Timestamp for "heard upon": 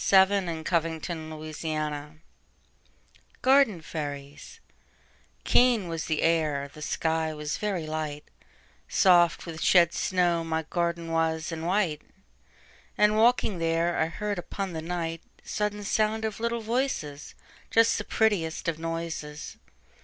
14.07-14.73